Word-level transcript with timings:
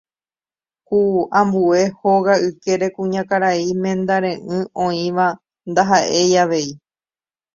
ku 0.87 1.01
ambue 1.41 1.81
hóga 1.99 2.33
ykére 2.47 2.87
kuñakarai 2.95 3.63
mendare'ỹ 3.83 4.57
oĩva 4.85 5.27
ndaha'éi 5.69 6.33
avei 6.43 6.69